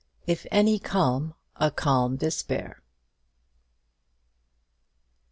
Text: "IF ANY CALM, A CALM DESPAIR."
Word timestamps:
"IF 0.25 0.47
ANY 0.49 0.79
CALM, 0.79 1.35
A 1.57 1.69
CALM 1.69 2.15
DESPAIR." 2.17 2.81